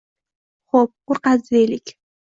Xo‘p, 0.73 0.95
qo‘rqadi 1.13 1.57
deylik. 1.61 1.99